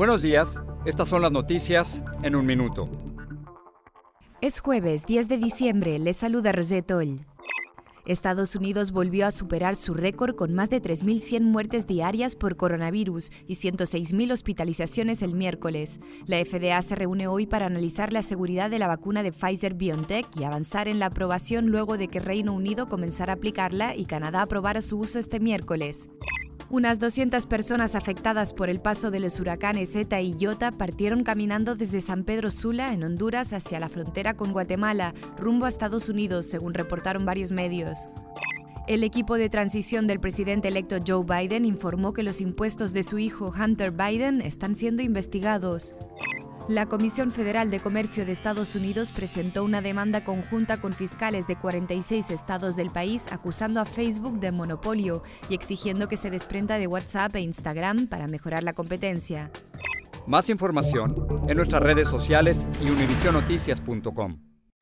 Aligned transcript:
Buenos 0.00 0.22
días, 0.22 0.58
estas 0.86 1.10
son 1.10 1.20
las 1.20 1.30
noticias 1.30 2.02
en 2.22 2.34
un 2.34 2.46
minuto. 2.46 2.86
Es 4.40 4.60
jueves 4.60 5.04
10 5.04 5.28
de 5.28 5.36
diciembre, 5.36 5.98
les 5.98 6.16
saluda 6.16 6.52
Rosetol. 6.52 7.26
Estados 8.06 8.56
Unidos 8.56 8.92
volvió 8.92 9.26
a 9.26 9.30
superar 9.30 9.76
su 9.76 9.92
récord 9.92 10.36
con 10.36 10.54
más 10.54 10.70
de 10.70 10.80
3.100 10.80 11.42
muertes 11.42 11.86
diarias 11.86 12.34
por 12.34 12.56
coronavirus 12.56 13.30
y 13.46 13.56
106.000 13.56 14.32
hospitalizaciones 14.32 15.20
el 15.20 15.34
miércoles. 15.34 16.00
La 16.24 16.42
FDA 16.42 16.80
se 16.80 16.94
reúne 16.94 17.26
hoy 17.26 17.44
para 17.44 17.66
analizar 17.66 18.10
la 18.10 18.22
seguridad 18.22 18.70
de 18.70 18.78
la 18.78 18.86
vacuna 18.86 19.22
de 19.22 19.32
Pfizer 19.32 19.74
BioNTech 19.74 20.34
y 20.34 20.44
avanzar 20.44 20.88
en 20.88 20.98
la 20.98 21.06
aprobación 21.06 21.66
luego 21.66 21.98
de 21.98 22.08
que 22.08 22.20
Reino 22.20 22.54
Unido 22.54 22.88
comenzara 22.88 23.34
a 23.34 23.36
aplicarla 23.36 23.94
y 23.94 24.06
Canadá 24.06 24.40
aprobara 24.40 24.80
su 24.80 24.98
uso 24.98 25.18
este 25.18 25.40
miércoles. 25.40 26.08
Unas 26.70 27.00
200 27.00 27.46
personas 27.46 27.96
afectadas 27.96 28.52
por 28.52 28.70
el 28.70 28.80
paso 28.80 29.10
de 29.10 29.18
los 29.18 29.40
huracanes 29.40 29.96
Eta 29.96 30.20
y 30.20 30.36
Iota 30.38 30.70
partieron 30.70 31.24
caminando 31.24 31.74
desde 31.74 32.00
San 32.00 32.22
Pedro 32.22 32.52
Sula, 32.52 32.92
en 32.92 33.02
Honduras, 33.02 33.52
hacia 33.52 33.80
la 33.80 33.88
frontera 33.88 34.34
con 34.34 34.52
Guatemala, 34.52 35.12
rumbo 35.36 35.66
a 35.66 35.68
Estados 35.68 36.08
Unidos, 36.08 36.46
según 36.46 36.74
reportaron 36.74 37.24
varios 37.24 37.50
medios. 37.50 37.98
El 38.86 39.02
equipo 39.02 39.34
de 39.34 39.48
transición 39.48 40.06
del 40.06 40.20
presidente 40.20 40.68
electo 40.68 40.98
Joe 41.04 41.24
Biden 41.24 41.64
informó 41.64 42.12
que 42.12 42.22
los 42.22 42.40
impuestos 42.40 42.92
de 42.92 43.02
su 43.02 43.18
hijo 43.18 43.52
Hunter 43.52 43.90
Biden 43.90 44.40
están 44.40 44.76
siendo 44.76 45.02
investigados. 45.02 45.96
La 46.70 46.86
Comisión 46.86 47.32
Federal 47.32 47.68
de 47.68 47.80
Comercio 47.80 48.24
de 48.24 48.30
Estados 48.30 48.76
Unidos 48.76 49.10
presentó 49.10 49.64
una 49.64 49.82
demanda 49.82 50.22
conjunta 50.22 50.80
con 50.80 50.92
fiscales 50.92 51.48
de 51.48 51.56
46 51.56 52.30
estados 52.30 52.76
del 52.76 52.90
país 52.90 53.26
acusando 53.32 53.80
a 53.80 53.84
Facebook 53.84 54.38
de 54.38 54.52
monopolio 54.52 55.20
y 55.48 55.54
exigiendo 55.54 56.06
que 56.06 56.16
se 56.16 56.30
desprenda 56.30 56.78
de 56.78 56.86
WhatsApp 56.86 57.34
e 57.34 57.40
Instagram 57.40 58.06
para 58.06 58.28
mejorar 58.28 58.62
la 58.62 58.72
competencia. 58.72 59.50
Más 60.28 60.48
información 60.48 61.12
en 61.48 61.56
nuestras 61.56 61.82
redes 61.82 62.06
sociales 62.06 62.64
y 62.80 62.88
univisionoticias.com. 62.88 64.49